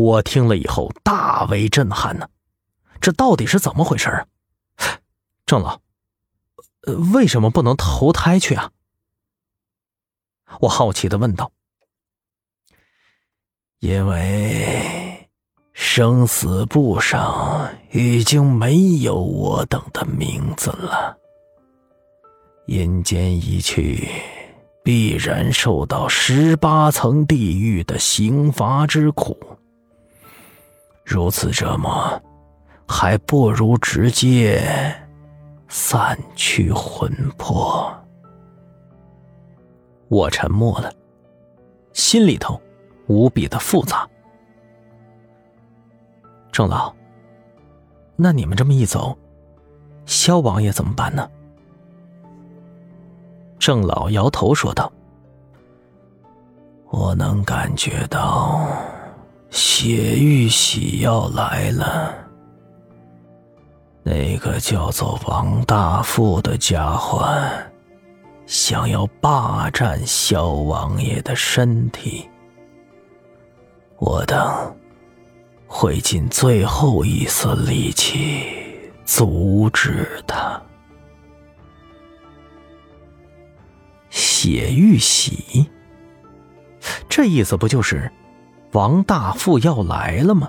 [0.00, 2.26] 我听了以后大为震撼呢，
[3.02, 4.26] 这到底是怎么回事啊？
[5.44, 5.78] 郑老，
[7.12, 8.70] 为什么不能投胎去啊？
[10.60, 11.52] 我好奇的问道。
[13.80, 15.28] 因为
[15.74, 21.18] 生死簿上已经没有我等的名字了。
[22.66, 24.08] 阴间一去，
[24.82, 29.38] 必然受到十八层地狱的刑罚之苦。
[31.12, 32.22] 如此折磨，
[32.86, 34.62] 还不如直接
[35.66, 37.92] 散去魂魄。
[40.06, 40.92] 我沉默了，
[41.92, 42.60] 心里头。
[43.08, 44.08] 无比的复杂，
[46.52, 46.94] 郑老，
[48.14, 49.18] 那你们这么一走，
[50.06, 51.28] 萧王爷怎么办呢？
[53.58, 54.92] 郑老摇头说道
[56.90, 58.64] ：“我能感觉到
[59.50, 62.14] 血玉玺要来了。
[64.02, 67.28] 那个叫做王大富的家伙，
[68.46, 72.28] 想要霸占萧王爷的身体。”
[73.98, 74.74] 我等
[75.66, 78.46] 会尽最后一丝力气
[79.04, 80.60] 阻止他。
[84.08, 85.68] 血玉玺，
[87.10, 88.10] 这意思不就是
[88.72, 90.48] 王大富要来了吗？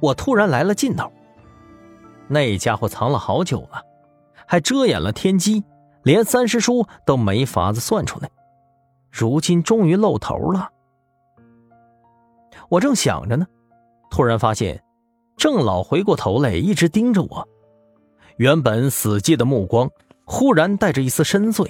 [0.00, 1.10] 我突然来了劲头。
[2.26, 3.84] 那家伙藏了好久了，
[4.46, 5.62] 还遮掩了天机，
[6.02, 8.28] 连三师叔都没法子算出来，
[9.10, 10.70] 如今终于露头了。
[12.68, 13.46] 我正想着呢，
[14.10, 14.82] 突然发现
[15.36, 17.48] 郑老回过头来，一直盯着我。
[18.36, 19.90] 原本死寂的目光，
[20.24, 21.66] 忽然带着一丝深邃。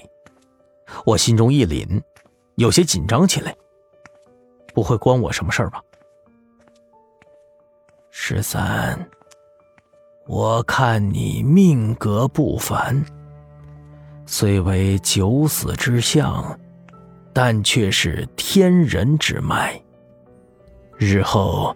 [1.05, 2.00] 我心中一凛，
[2.56, 3.55] 有些紧张起来。
[4.75, 5.83] 不会关我什么事儿吧？
[8.11, 9.09] 十三，
[10.27, 13.05] 我看你命格不凡，
[14.27, 16.59] 虽为九死之相，
[17.33, 19.81] 但却是天人之脉。
[20.97, 21.75] 日后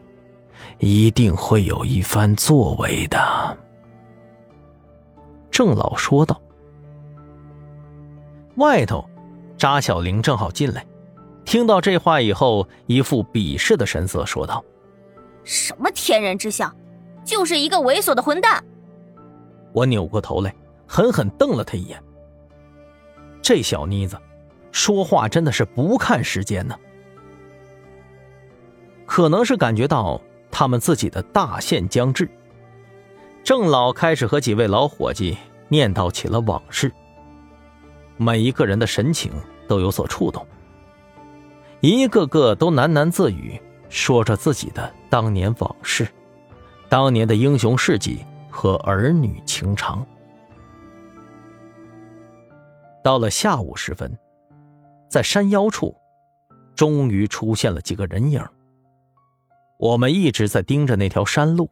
[0.78, 3.58] 一定会有一番作为的，
[5.50, 6.40] 郑老说道。
[8.56, 9.04] 外头，
[9.56, 10.86] 扎小玲正好进来，
[11.54, 14.64] 听到这话以后，一副鄙视的神色说道
[15.44, 16.76] ：“什么天人之相，
[17.24, 18.60] 就是一个猥琐的混蛋。”
[19.72, 20.52] 我扭过头来，
[20.84, 22.02] 狠狠瞪了他一眼。
[23.40, 24.18] 这小妮子，
[24.72, 26.76] 说话真的是不看时间呢。
[29.06, 32.28] 可能是感觉到他们自己的大限将至，
[33.44, 35.38] 郑老开始和几位老伙计
[35.68, 36.90] 念叨起了往事。
[38.16, 39.30] 每一个人的神情
[39.68, 40.44] 都有所触动，
[41.84, 46.08] 一个个都喃喃自语，说着自己的当年往事，
[46.88, 50.02] 当年的英雄事迹和儿女情长。
[53.02, 54.16] 到了下午时分，
[55.10, 55.94] 在山腰处，
[56.74, 58.42] 终于出现了几个人影。
[59.78, 61.68] 我们一直在盯着那条山路。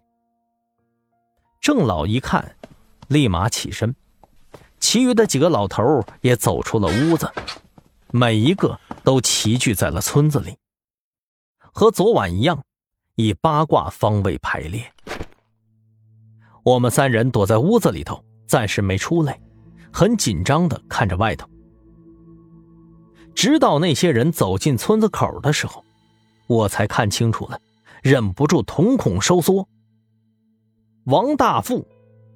[1.59, 2.55] 郑老一看，
[3.09, 3.97] 立马起身，
[4.79, 7.33] 其余的几个老头也走出了屋子，
[8.15, 10.55] 每一个都齐聚在了村子里，
[11.73, 12.63] 和昨晚一样，
[13.15, 14.93] 以八卦方位排列。
[16.63, 19.41] 我们三人躲在屋子里头，暂时没出来，
[19.91, 21.49] 很紧张的看着外头。
[23.35, 25.83] 直到那些人走进村子口的时候，
[26.47, 27.59] 我才看清楚了。
[28.03, 29.67] 忍不住瞳孔收缩。
[31.05, 31.87] 王大富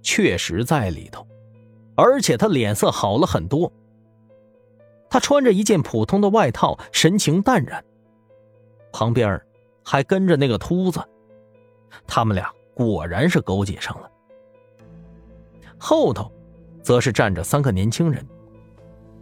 [0.00, 1.26] 确实在里头，
[1.97, 3.70] 而且他脸色好了很多。
[5.09, 7.83] 他穿着一件普通的外套，神情淡然。
[8.93, 9.41] 旁边
[9.84, 11.00] 还跟着那个秃子，
[12.06, 14.11] 他们俩果然是勾结上了。
[15.78, 16.31] 后头，
[16.83, 18.27] 则是站着三个年轻人，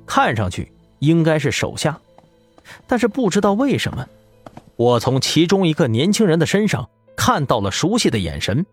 [0.06, 2.00] 看上去应该是手下，
[2.86, 4.06] 但是不知道为什么。
[4.76, 8.64] 我从其中一个年轻人的身上看到了熟悉的眼神，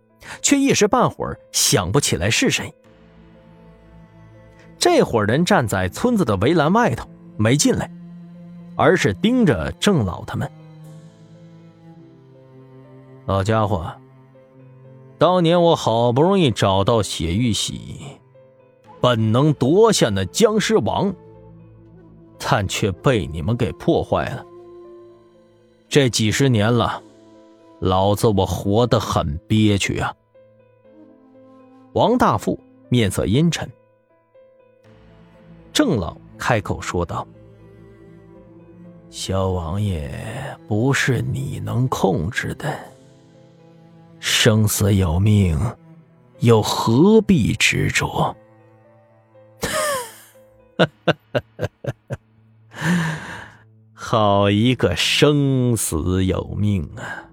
[0.41, 2.73] 却一时半会儿想不起来是谁。
[4.79, 7.07] 这伙人站在村子的围栏外头，
[7.37, 7.89] 没进来，
[8.75, 10.49] 而是盯着郑老他们。
[13.25, 13.91] 老家伙，
[15.17, 18.03] 当年我好不容易找到血玉玺，
[18.99, 21.13] 本能夺下那僵尸王，
[22.39, 24.45] 但却被你们给破坏了。
[25.87, 27.01] 这几十年了，
[27.79, 30.13] 老子我活得很憋屈啊！
[31.93, 33.69] 王大富面色阴沉。
[35.73, 37.25] 郑老开口说道
[39.11, 40.11] ：“小王爷
[40.67, 42.67] 不是你能控制的，
[44.19, 45.55] 生死有命，
[46.39, 48.35] 又何必执着？
[53.93, 57.29] 好一个生死有命啊！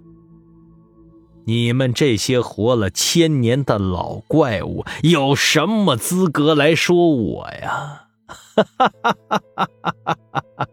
[1.46, 8.07] 你们这些活了千年的老怪物，有什么资格来说我呀？
[8.28, 8.68] 哈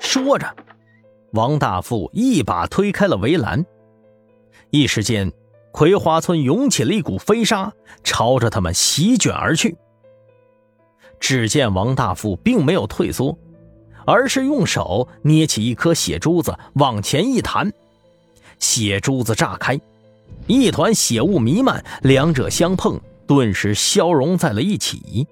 [0.00, 0.56] 说着，
[1.32, 3.64] 王大富一把推开了围栏，
[4.70, 5.30] 一时间，
[5.70, 9.76] 葵花村涌起了一股飞沙，朝着他们席卷而去。
[11.20, 13.36] 只见王大富并没有退缩，
[14.06, 17.70] 而是用手捏起一颗血珠子，往前一弹，
[18.58, 19.78] 血珠子炸开，
[20.46, 22.98] 一团血雾弥漫，两者相碰，
[23.28, 25.28] 顿时消融在了一起。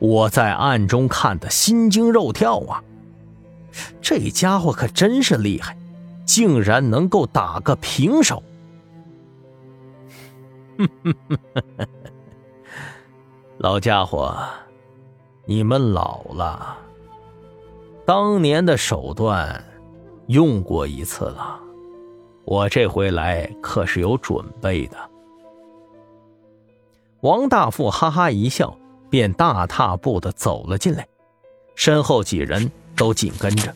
[0.00, 2.82] 我在暗中看得心惊肉跳啊！
[4.00, 5.76] 这家伙可真是厉害，
[6.24, 8.42] 竟然能够打个平手。
[10.78, 11.38] 哼哼哼。
[13.58, 14.36] 老家伙，
[15.44, 16.78] 你们老了。
[18.06, 19.62] 当年的手段
[20.28, 21.60] 用过一次了，
[22.44, 24.96] 我这回来可是有准备的。
[27.20, 28.76] 王大富哈哈一笑，
[29.10, 31.06] 便大踏步的走了进来，
[31.74, 33.74] 身后几人都紧跟着。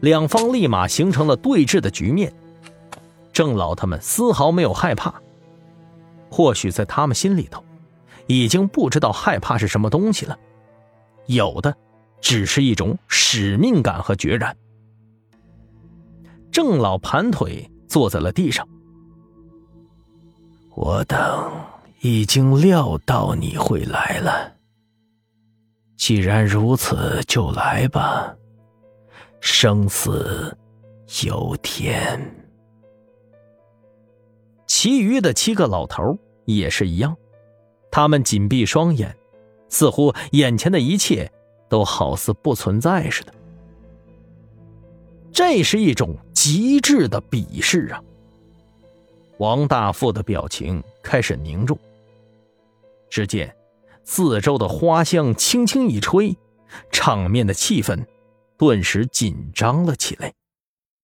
[0.00, 2.32] 两方立马形成了对峙的局面。
[3.32, 5.14] 郑老他们丝毫没有害怕，
[6.30, 7.62] 或许在他们心里头。
[8.28, 10.38] 已经不知道害怕是什么东西了，
[11.26, 11.76] 有的
[12.20, 14.56] 只是一种使命感和决然。
[16.52, 18.66] 郑老盘腿坐在了地上，
[20.74, 21.18] 我等
[22.04, 24.52] 已经料到你会来了。
[25.96, 28.34] 既然如此，就来吧，
[29.40, 30.56] 生死
[31.24, 32.20] 由天。
[34.66, 37.16] 其余的七个老头也是一样。
[37.88, 39.16] 他们紧闭双眼，
[39.68, 41.30] 似乎眼前的一切
[41.68, 43.32] 都好似不存在似的。
[45.30, 48.02] 这是一种极致的鄙视啊！
[49.38, 51.78] 王大富的表情开始凝重。
[53.12, 53.54] 只见
[54.04, 56.34] 四周的花香轻轻一吹，
[56.90, 58.06] 场面的气氛
[58.56, 60.32] 顿时紧张了起来。